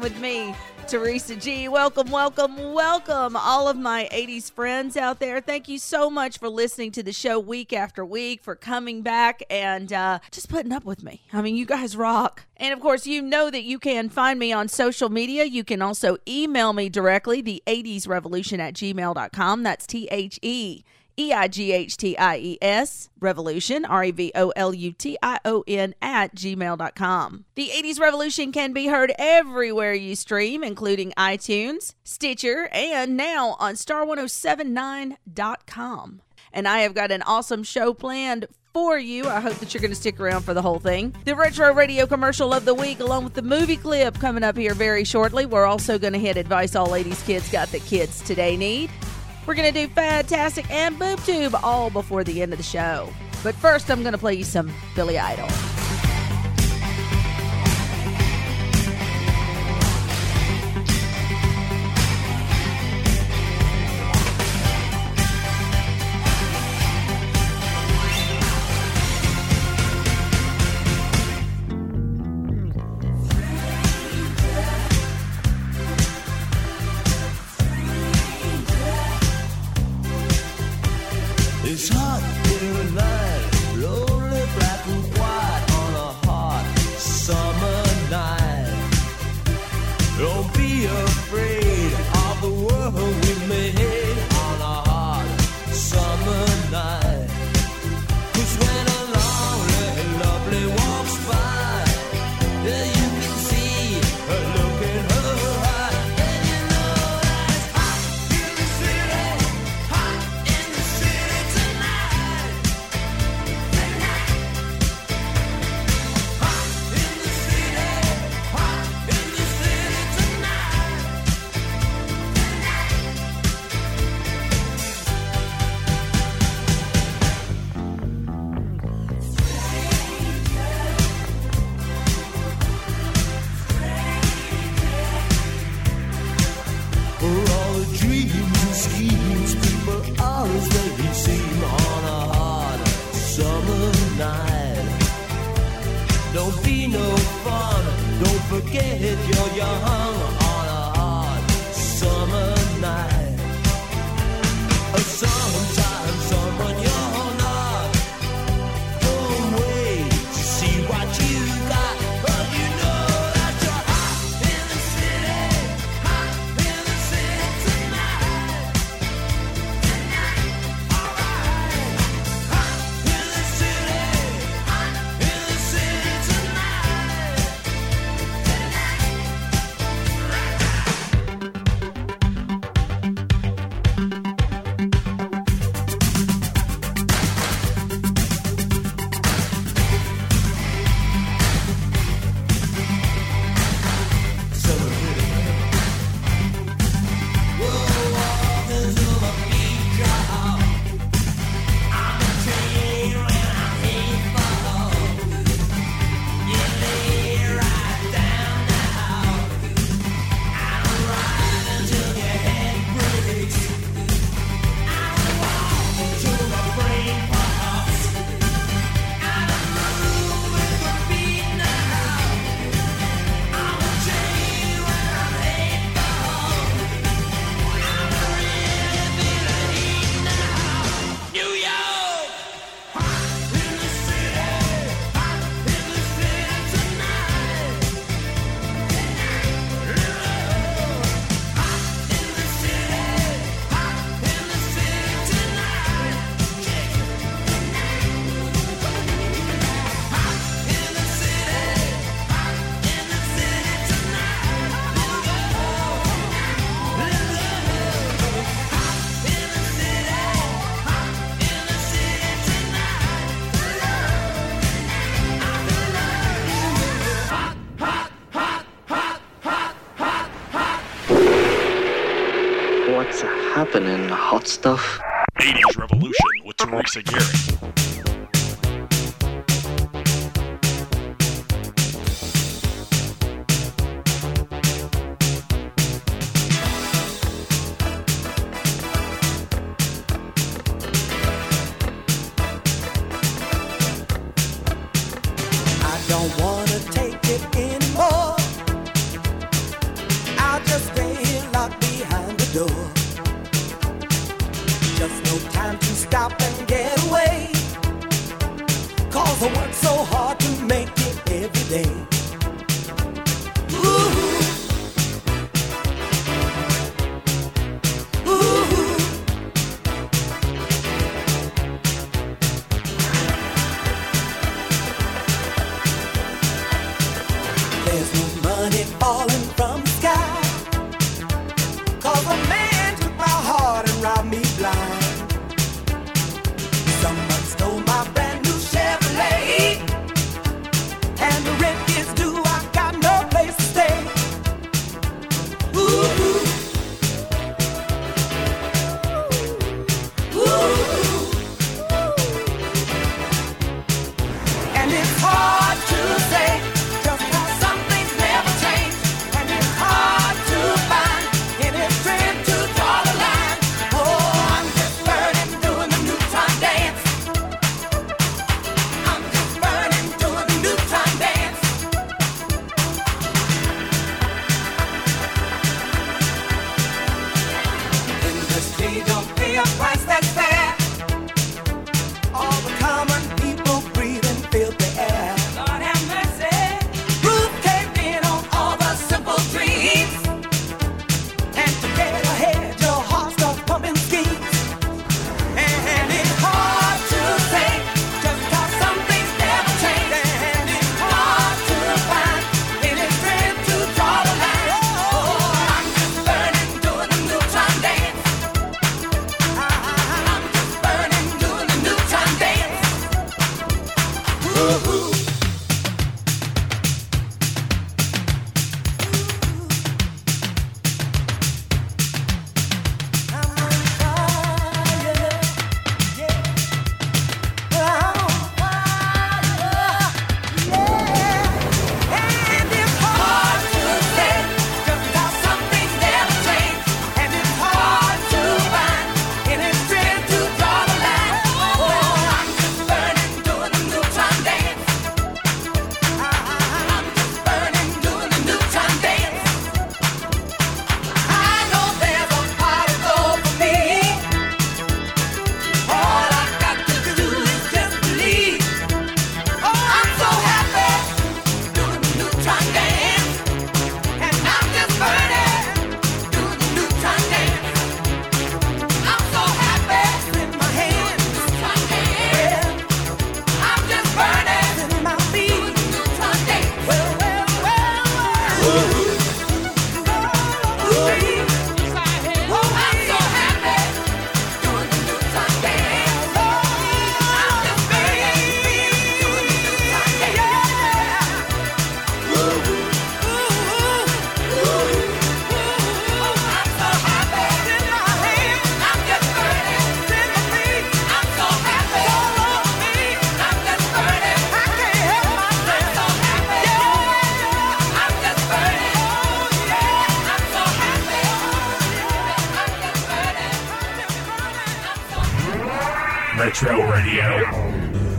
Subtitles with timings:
[0.00, 0.54] With me,
[0.86, 1.68] Teresa G.
[1.68, 5.40] Welcome, welcome, welcome, all of my 80s friends out there.
[5.40, 9.42] Thank you so much for listening to the show week after week, for coming back
[9.50, 11.22] and uh, just putting up with me.
[11.32, 12.46] I mean, you guys rock.
[12.56, 15.44] And of course, you know that you can find me on social media.
[15.44, 19.62] You can also email me directly, the 80s revolution at gmail.com.
[19.62, 20.84] That's T H E.
[21.16, 24.92] E I G H T I E S, Revolution, R E V O L U
[24.92, 27.44] T I O N, at gmail.com.
[27.54, 33.74] The 80s Revolution can be heard everywhere you stream, including iTunes, Stitcher, and now on
[33.74, 36.20] star1079.com.
[36.52, 39.28] And I have got an awesome show planned for you.
[39.28, 41.14] I hope that you're going to stick around for the whole thing.
[41.24, 44.74] The retro radio commercial of the week, along with the movie clip coming up here
[44.74, 45.46] very shortly.
[45.46, 48.90] We're also going to hit advice all ladies kids got that kids today need.
[49.46, 53.08] We're going to do Fantastic and Boob Tube all before the end of the show.
[53.42, 55.48] But first, I'm going to play you some Billy Idol.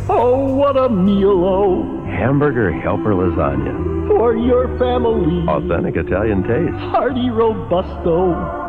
[0.08, 2.06] Oh, what a meal, oh!
[2.06, 4.08] Hamburger Helper Lasagna.
[4.08, 5.48] For your family.
[5.48, 6.78] Authentic Italian taste.
[6.94, 8.62] Hearty Robusto.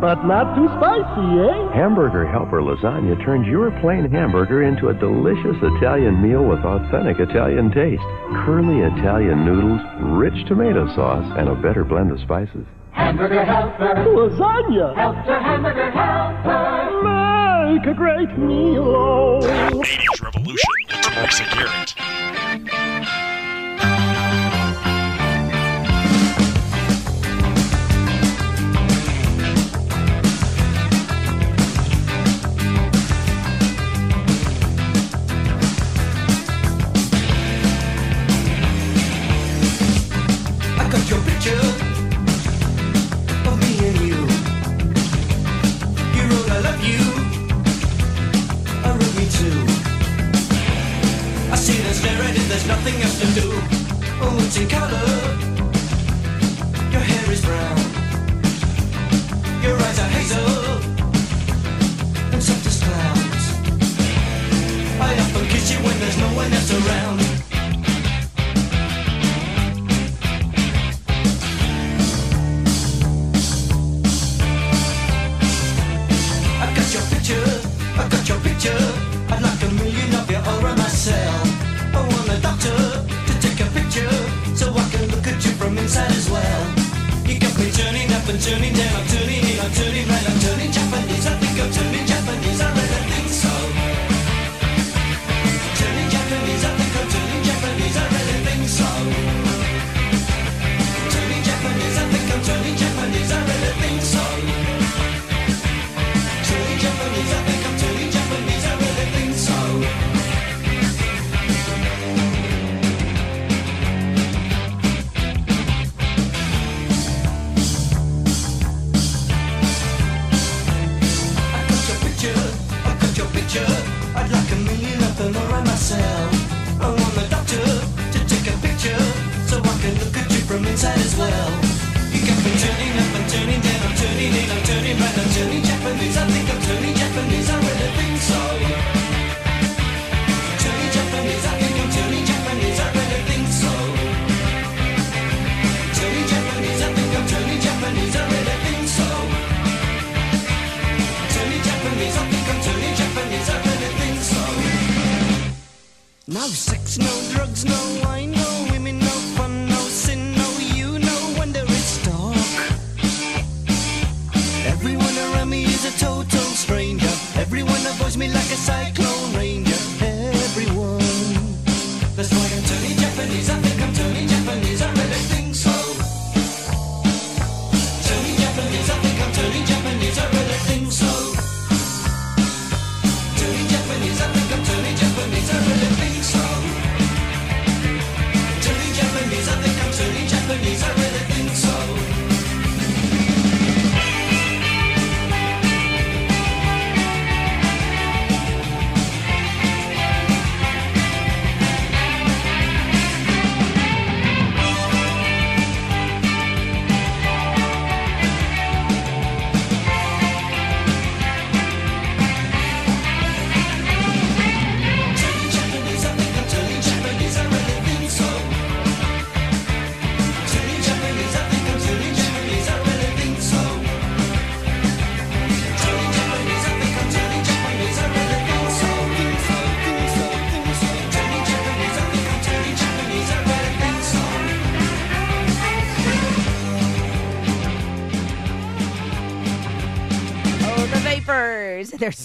[0.00, 1.72] But not too spicy, eh?
[1.72, 7.70] Hamburger Helper Lasagna turns your plain hamburger into a delicious Italian meal with authentic Italian
[7.70, 8.02] taste.
[8.44, 9.80] Curly Italian noodles,
[10.18, 12.66] rich tomato sauce, and a better blend of spices.
[12.92, 13.94] Hamburger Helper.
[14.16, 14.96] Lasagna.
[14.96, 17.33] Helper, Hamburger Helper
[17.72, 19.40] make a great meal.
[19.40, 21.44] Danish Revolution with Teresa
[52.84, 53.48] nothing else to do.
[54.20, 55.06] Oh, it's in color.
[56.92, 57.78] Your hair is brown.
[59.62, 60.44] Your eyes are hazel.
[62.32, 63.44] And soft as clouds.
[65.00, 67.23] I often kiss you when there's no one else around.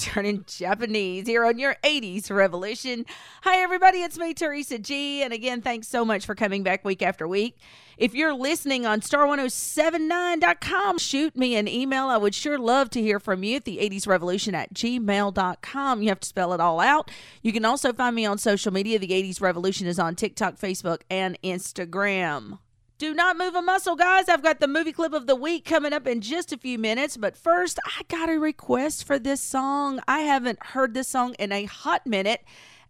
[0.09, 3.05] turning Japanese here on your 80s revolution.
[3.43, 3.99] Hi, everybody.
[3.99, 5.21] It's me, Teresa G.
[5.21, 7.59] And again, thanks so much for coming back week after week.
[7.95, 12.07] If you're listening on star1079.com, shoot me an email.
[12.07, 16.01] I would sure love to hear from you at the 80s revolution at gmail.com.
[16.01, 17.11] You have to spell it all out.
[17.43, 18.97] You can also find me on social media.
[18.97, 22.57] The 80s revolution is on TikTok, Facebook, and Instagram.
[22.99, 24.27] Do not move a muscle, guys.
[24.27, 27.15] I've got the movie clip of the week coming up in just a few minutes.
[27.15, 30.01] But first, I got a request for this song.
[30.05, 32.43] I haven't heard this song in a hot minute,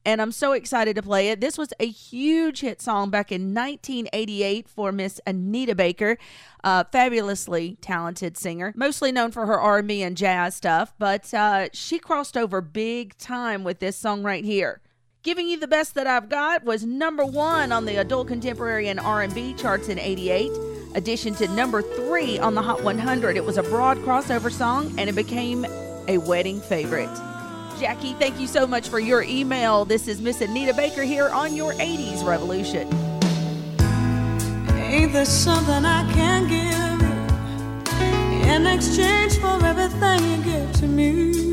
[0.04, 1.42] and I'm so excited to play it.
[1.42, 6.18] This was a huge hit song back in 1988 for Miss Anita Baker,
[6.64, 10.92] a fabulously talented singer, mostly known for her R&B and jazz stuff.
[10.98, 14.82] But uh, she crossed over big time with this song right here.
[15.22, 19.02] Giving you the best that I've got was number one on the adult contemporary and
[19.02, 20.50] R&B charts in '88.
[20.96, 23.36] Addition to number three on the Hot 100.
[23.36, 25.66] It was a broad crossover song and it became
[26.08, 27.14] a wedding favorite.
[27.78, 29.84] Jackie, thank you so much for your email.
[29.84, 32.88] This is Miss Anita Baker here on your 80s Revolution.
[34.80, 37.02] Ain't there something I can give
[38.48, 41.50] in exchange for everything you give to me?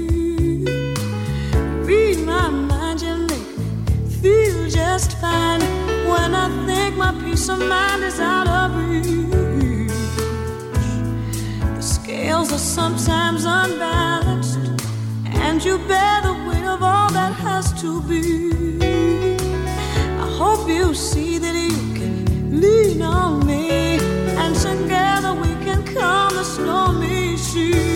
[1.84, 2.65] Read my
[4.22, 5.60] feel just fine
[6.08, 9.90] when I think my peace of mind is out of reach.
[11.76, 14.58] The scales are sometimes unbalanced,
[15.26, 18.78] and you bear the weight of all that has to be.
[20.24, 23.98] I hope you see that you can lean on me,
[24.42, 27.95] and together we can calm the stormy seas.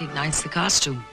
[0.00, 1.04] Recognize the costume.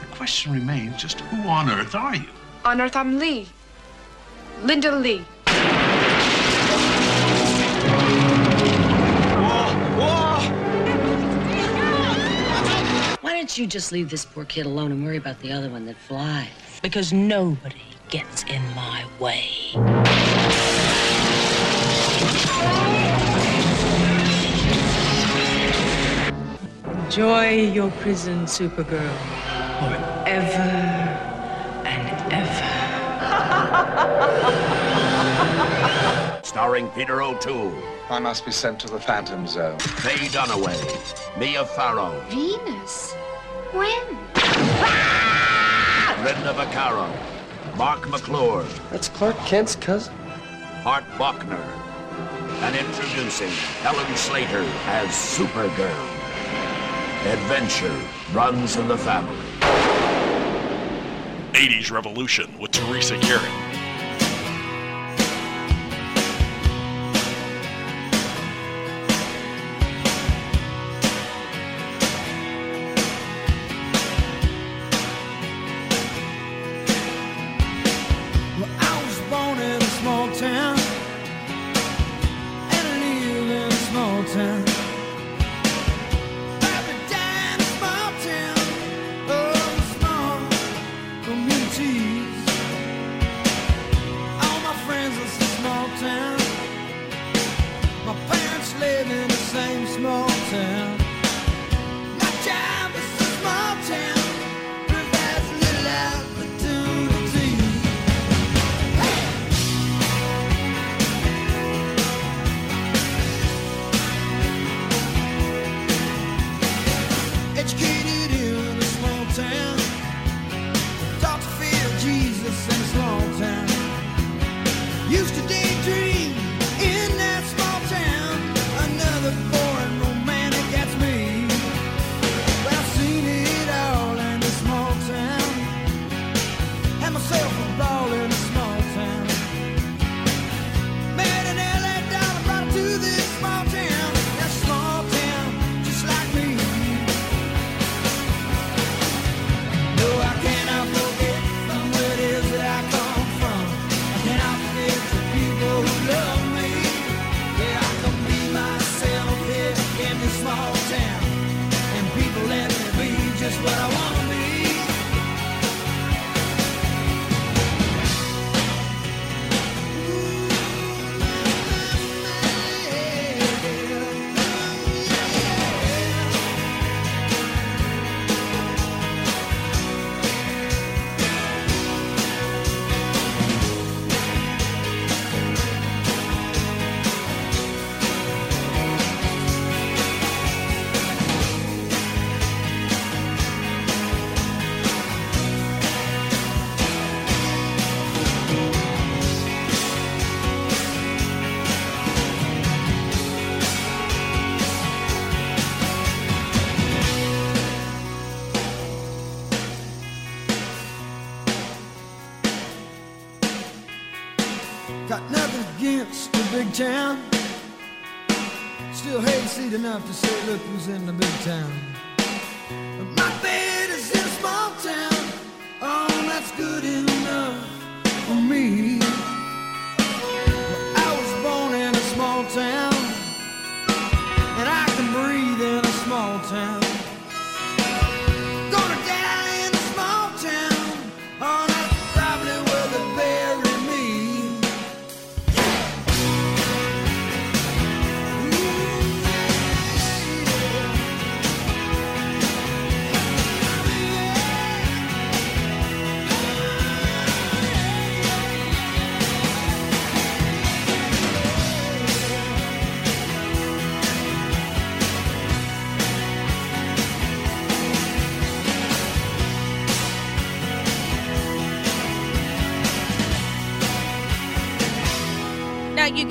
[0.00, 2.28] The question remains just who on earth are you?
[2.64, 3.48] On Earth, I'm Lee.
[4.62, 5.24] Linda Lee.
[13.20, 15.86] Why don't you just leave this poor kid alone and worry about the other one
[15.86, 16.46] that flies?
[16.82, 20.21] Because nobody gets in my way.
[27.12, 29.14] Enjoy your prison, Supergirl.
[29.80, 30.70] Forever
[31.84, 32.68] and ever.
[36.42, 37.76] Starring Peter O'Toole,
[38.08, 39.78] I must be sent to the Phantom Zone.
[39.78, 43.12] Faye Dunaway, Mia Farrow, Venus?
[43.72, 44.06] When?
[46.22, 47.14] Brenda Vaccaro,
[47.76, 50.14] Mark McClure, That's Clark Kent's cousin.
[50.80, 51.60] Hart Bochner,
[52.62, 53.50] and introducing
[53.82, 56.21] Helen Slater as Supergirl.
[57.24, 57.96] Adventure
[58.32, 59.36] runs in the family.
[61.52, 63.71] 80s Revolution with Teresa Garrett.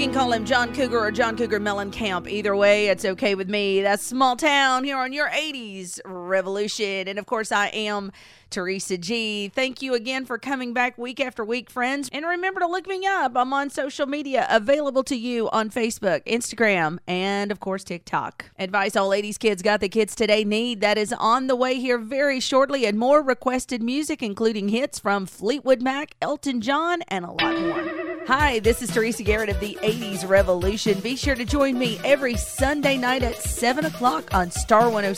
[0.06, 2.28] Can call him John Cougar or John Cougar Mellencamp.
[2.28, 3.82] Either way, it's okay with me.
[3.82, 7.08] That's Small Town here on your 80s Revolution.
[7.08, 8.12] And of course, I am
[8.50, 9.50] Teresa G.
[9.54, 12.10] Thank you again for coming back week after week, friends.
[12.12, 13.32] And remember to look me up.
[13.36, 18.52] I'm on social media, available to you on Facebook, Instagram, and of course, TikTok.
[18.60, 20.82] Advice all 80s kids got the kids today need.
[20.82, 25.26] That is on the way here very shortly, and more requested music, including hits from
[25.26, 28.12] Fleetwood Mac, Elton John, and a lot more.
[28.28, 31.00] Hi, this is Teresa Garrett of the 80s Revolution.
[31.00, 35.14] Be sure to join me every Sunday night at 7 o'clock on oh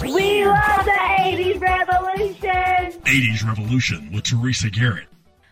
[0.03, 3.01] We love the 80s revolution.
[3.03, 5.07] 80s Revolution with Teresa Garrett.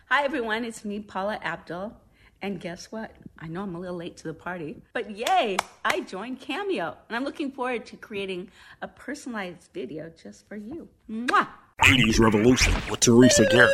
[0.09, 0.65] Hi, everyone.
[0.65, 1.93] It's me, Paula Abdul.
[2.41, 3.15] And guess what?
[3.39, 6.95] I know I'm a little late to the party, but yay, I joined Cameo.
[7.09, 10.87] And I'm looking forward to creating a personalized video just for you.
[11.09, 11.47] Mwah!
[11.83, 13.71] 80s Revolution with Teresa Garrett.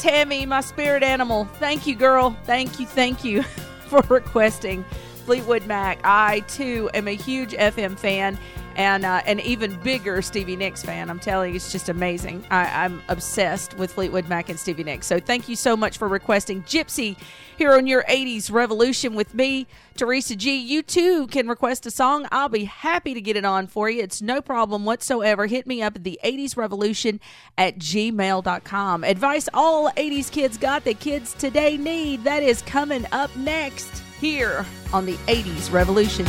[0.00, 1.46] Tammy, my spirit animal.
[1.58, 2.36] Thank you, girl.
[2.44, 3.42] Thank you, thank you
[3.88, 4.84] for requesting
[5.24, 5.98] Fleetwood Mac.
[6.04, 8.38] I, too, am a huge FM fan.
[8.76, 11.08] And uh, an even bigger Stevie Nicks fan.
[11.10, 12.44] I'm telling you, it's just amazing.
[12.50, 15.06] I, I'm obsessed with Fleetwood Mac and Stevie Nicks.
[15.06, 17.16] So thank you so much for requesting Gypsy
[17.56, 20.56] here on your 80s Revolution with me, Teresa G.
[20.56, 22.28] You too can request a song.
[22.30, 24.02] I'll be happy to get it on for you.
[24.02, 25.46] It's no problem whatsoever.
[25.46, 27.18] Hit me up at the 80s Revolution
[27.56, 29.04] at gmail.com.
[29.04, 32.24] Advice all 80s kids got that kids today need.
[32.24, 36.26] That is coming up next here on the 80s Revolution.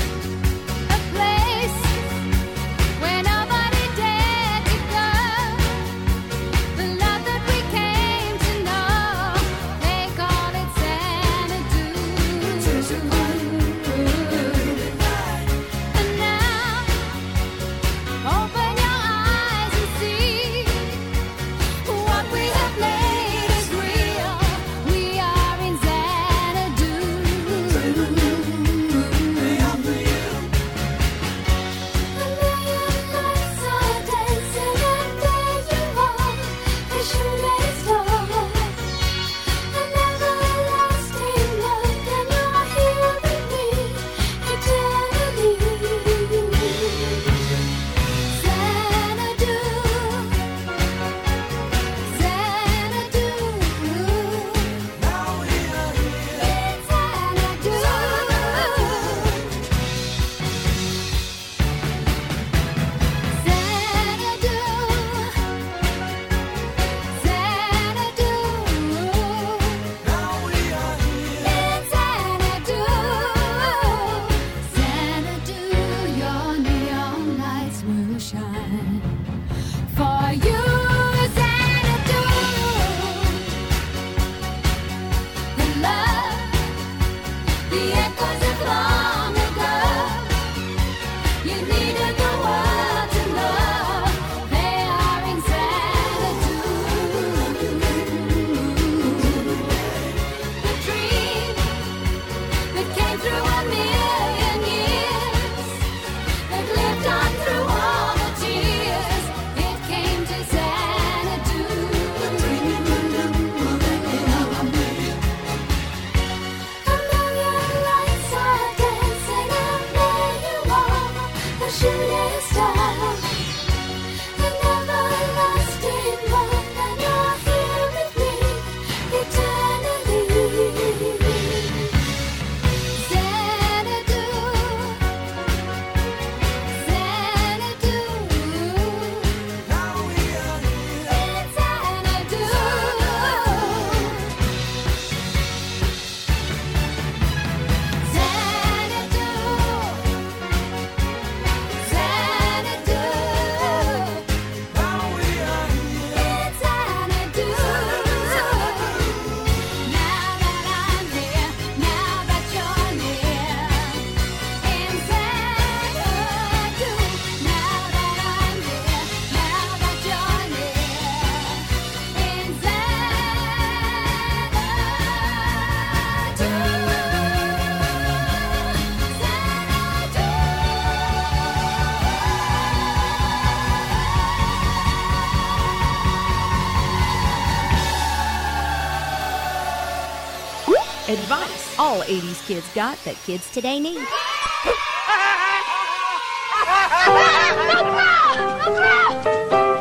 [192.08, 193.99] 80s kids got that kids today need.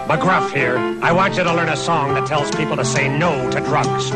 [0.08, 0.76] McGruff here.
[1.02, 4.10] I want you to learn a song that tells people to say no to drugs.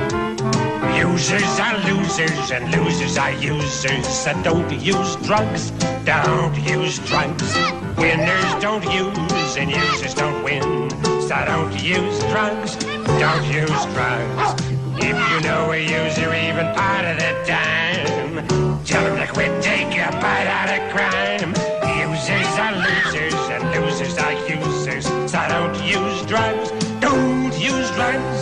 [0.96, 4.06] Users are losers and losers are users.
[4.08, 5.70] So don't use drugs.
[6.04, 7.54] Don't use drugs.
[7.96, 10.90] Winners don't use and users don't win.
[11.02, 12.76] So don't use drugs.
[12.76, 14.69] Don't use drugs.
[15.02, 18.46] If you know a user even part of the time,
[18.84, 21.50] tell them to quit, take a bite out of crime.
[21.98, 25.06] Users are losers and losers are users.
[25.30, 26.70] So don't use drugs.
[27.00, 28.40] Don't use drugs.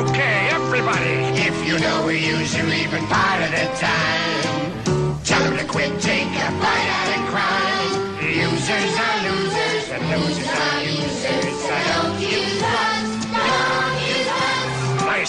[0.00, 1.16] Okay, everybody.
[1.48, 6.28] If you know a user even part of the time, tell them to quit, take
[6.28, 8.20] a bite out of crime.
[8.22, 11.43] Users are losers and losers are users.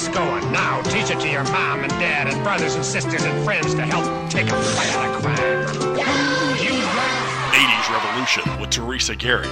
[0.09, 0.51] going.
[0.51, 3.81] Now teach it to your mom and dad and brothers and sisters and friends to
[3.81, 5.95] help take a flat of crime.
[6.61, 6.73] You
[7.51, 9.47] 80s Revolution with Teresa Gary.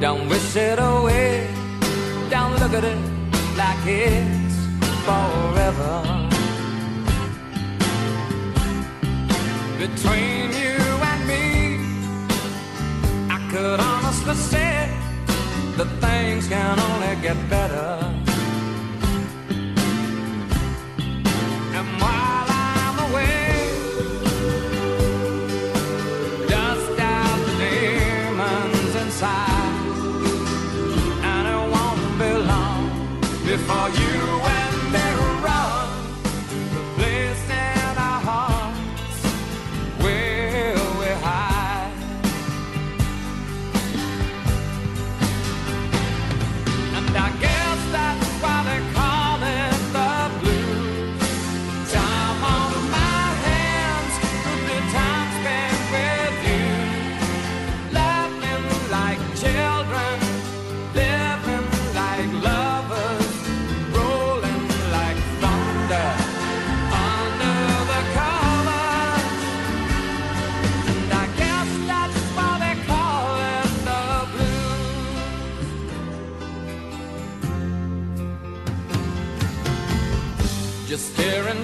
[0.00, 1.46] Don't wish it away.
[2.30, 2.98] Don't look at it
[3.56, 4.56] like it's
[5.04, 6.29] forever.
[9.80, 10.76] between you
[11.10, 11.46] and me.
[13.36, 14.90] I could honestly say
[15.78, 17.88] that things can only get better.
[21.78, 23.46] And while I'm away,
[26.52, 29.76] dust out the demons inside,
[31.32, 32.82] and it won't be long
[33.46, 33.99] before you.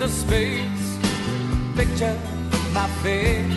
[0.06, 0.98] into space.
[1.76, 2.18] Picture
[2.72, 3.55] my face.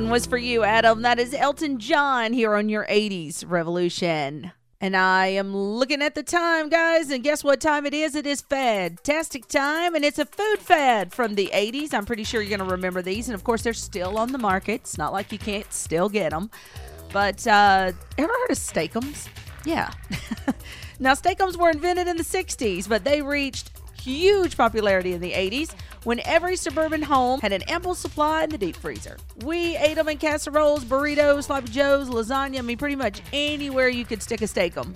[0.00, 1.02] one was for you, Adam.
[1.02, 4.50] That is Elton John here on your 80s Revolution.
[4.80, 8.14] And I am looking at the time, guys, and guess what time it is?
[8.14, 11.92] It is fantastic time, and it's a food fad from the 80s.
[11.92, 13.28] I'm pretty sure you're going to remember these.
[13.28, 14.80] And of course, they're still on the market.
[14.80, 16.50] It's not like you can't still get them.
[17.12, 19.28] But uh, ever heard of Steak-umms?
[19.66, 19.92] Yeah.
[20.98, 25.74] now, Steak-umms were invented in the 60s, but they reached huge popularity in the 80s
[26.04, 29.16] when every suburban home had an ample supply in the deep freezer.
[29.44, 34.04] We ate them in casseroles, burritos, sloppy joes, lasagna, I mean, pretty much anywhere you
[34.04, 34.94] could stick a Steak-umm.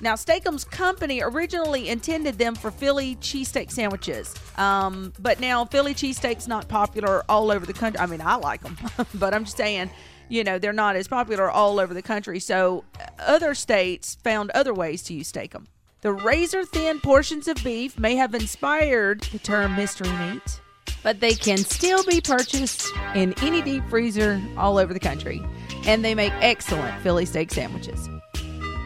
[0.00, 6.46] Now, Steak-umms Company originally intended them for Philly cheesesteak sandwiches, um, but now Philly cheesesteak's
[6.46, 7.98] not popular all over the country.
[7.98, 8.76] I mean, I like them,
[9.14, 9.90] but I'm just saying,
[10.28, 12.40] you know, they're not as popular all over the country.
[12.40, 15.66] So, uh, other states found other ways to use Steak-umm.
[16.02, 20.60] The razor thin portions of beef may have inspired the term mystery meat,
[21.02, 25.42] but they can still be purchased in any deep freezer all over the country.
[25.86, 28.08] And they make excellent Philly steak sandwiches.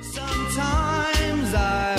[0.03, 1.90] Sometimes I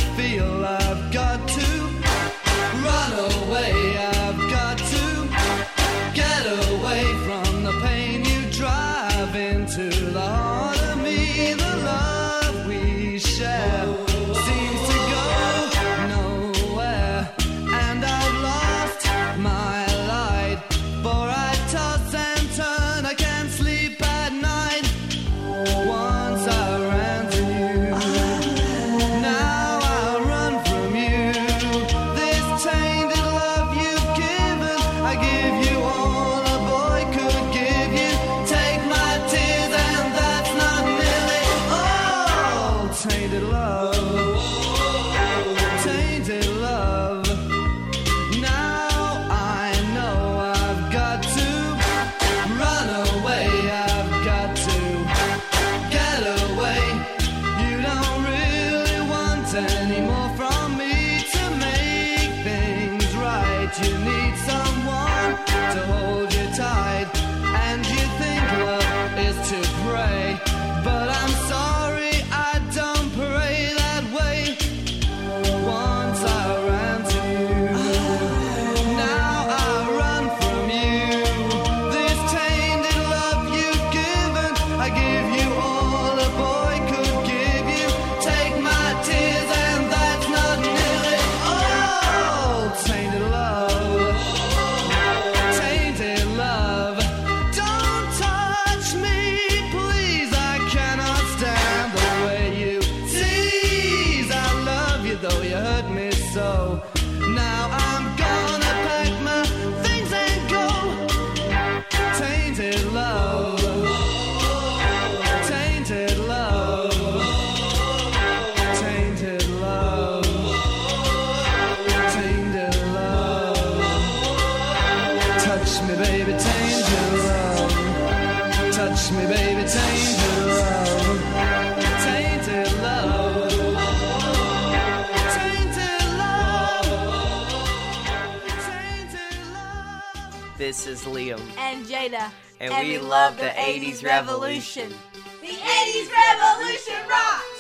[142.62, 144.94] And we love the 80s revolution.
[145.42, 147.51] The 80s revolution rocks!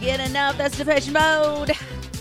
[0.00, 0.56] Get enough.
[0.56, 1.72] That's Depeche Mode.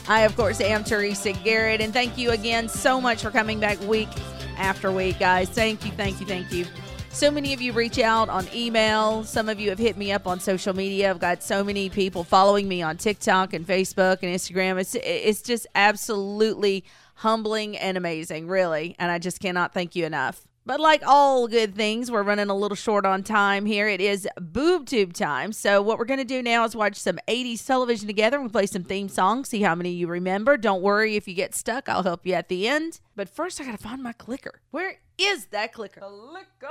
[0.07, 3.79] I, of course, am Teresa Garrett, and thank you again so much for coming back
[3.81, 4.09] week
[4.57, 5.49] after week, guys.
[5.49, 6.65] Thank you, thank you, thank you.
[7.11, 9.23] So many of you reach out on email.
[9.23, 11.09] Some of you have hit me up on social media.
[11.09, 14.79] I've got so many people following me on TikTok and Facebook and Instagram.
[14.79, 18.95] It's it's just absolutely humbling and amazing, really.
[18.99, 20.48] And I just cannot thank you enough.
[20.69, 23.87] But like all good things, we're running a little short on time here.
[23.87, 25.51] It is boob tube time.
[25.51, 28.51] So what we're going to do now is watch some 80s television together and we'll
[28.51, 30.57] play some theme songs, see how many you remember.
[30.57, 32.99] Don't worry if you get stuck, I'll help you at the end.
[33.15, 34.61] But first I got to find my clicker.
[34.69, 36.01] Where is that clicker?
[36.01, 36.67] Clicker.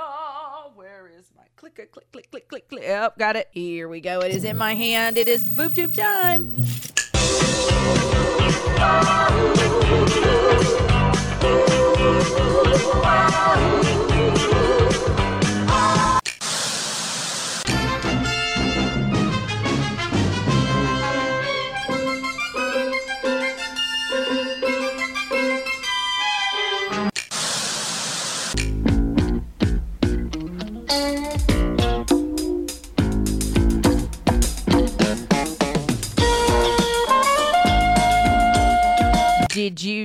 [0.75, 1.85] Where is my clicker?
[1.87, 2.81] Click click click click click.
[2.81, 3.49] Yep, got it.
[3.51, 4.21] Here we go.
[4.21, 5.17] It is in my hand.
[5.17, 6.55] It is boob tube time.
[11.41, 12.09] Did you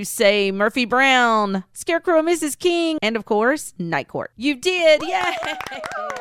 [0.04, 2.58] say Murphy Brown, Scarecrow, Mrs.
[2.58, 4.30] King, and of course, Night Court?
[4.36, 5.02] You did.
[5.02, 5.34] Yay!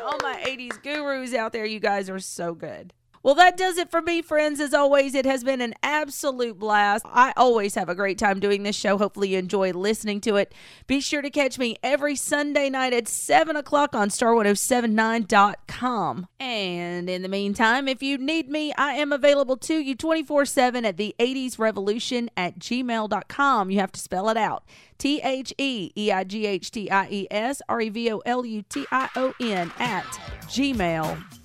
[0.03, 2.93] All my 80s gurus out there, you guys are so good.
[3.24, 4.59] Well, that does it for me, friends.
[4.59, 7.05] As always, it has been an absolute blast.
[7.05, 8.97] I always have a great time doing this show.
[8.97, 10.53] Hopefully, you enjoy listening to it.
[10.88, 16.28] Be sure to catch me every Sunday night at 7 o'clock on star1079.com.
[16.41, 20.84] And in the meantime, if you need me, I am available to you 24 7
[20.84, 23.71] at the 80s revolution at gmail.com.
[23.71, 24.65] You have to spell it out.
[24.97, 28.17] T H E E I G H T I E S R E V O
[28.26, 30.03] L U T I O N at
[30.47, 31.43] gmail.com.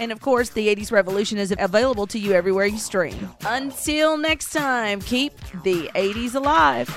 [0.00, 3.30] And of course, the 80s Revolution is available to you everywhere you stream.
[3.46, 5.32] Until next time, keep
[5.62, 6.88] the 80s alive.